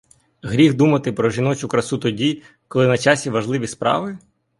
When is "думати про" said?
0.73-1.29